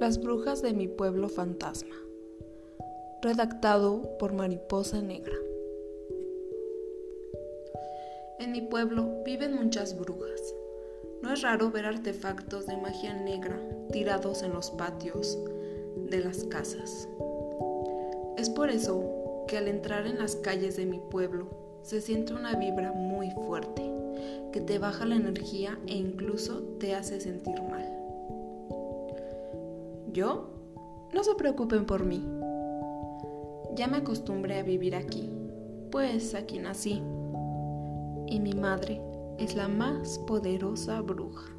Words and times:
Las 0.00 0.20
brujas 0.20 0.62
de 0.62 0.72
mi 0.72 0.86
pueblo 0.86 1.28
fantasma. 1.28 1.96
Redactado 3.20 4.16
por 4.18 4.32
Mariposa 4.32 5.02
Negra. 5.02 5.34
En 8.38 8.52
mi 8.52 8.60
pueblo 8.60 9.22
viven 9.24 9.56
muchas 9.56 9.98
brujas. 9.98 10.54
No 11.20 11.32
es 11.32 11.42
raro 11.42 11.72
ver 11.72 11.84
artefactos 11.84 12.66
de 12.66 12.76
magia 12.76 13.12
negra 13.14 13.60
tirados 13.90 14.44
en 14.44 14.52
los 14.52 14.70
patios 14.70 15.36
de 16.08 16.20
las 16.20 16.44
casas. 16.44 17.08
Es 18.36 18.48
por 18.50 18.70
eso 18.70 19.44
que 19.48 19.58
al 19.58 19.66
entrar 19.66 20.06
en 20.06 20.20
las 20.20 20.36
calles 20.36 20.76
de 20.76 20.86
mi 20.86 21.00
pueblo 21.10 21.48
se 21.82 22.00
siente 22.00 22.34
una 22.34 22.54
vibra 22.54 22.92
muy 22.92 23.32
fuerte 23.32 23.82
que 24.52 24.60
te 24.60 24.78
baja 24.78 25.04
la 25.06 25.16
energía 25.16 25.76
e 25.88 25.96
incluso 25.96 26.62
te 26.78 26.94
hace 26.94 27.20
sentir 27.20 27.60
mal. 27.62 28.07
Yo, 30.18 30.48
no 31.14 31.22
se 31.22 31.36
preocupen 31.36 31.86
por 31.86 32.04
mí. 32.04 32.26
Ya 33.76 33.86
me 33.86 33.98
acostumbré 33.98 34.58
a 34.58 34.64
vivir 34.64 34.96
aquí, 34.96 35.30
pues 35.92 36.34
aquí 36.34 36.58
nací. 36.58 37.00
Y 38.26 38.40
mi 38.40 38.52
madre 38.54 39.00
es 39.38 39.54
la 39.54 39.68
más 39.68 40.18
poderosa 40.26 41.02
bruja. 41.02 41.57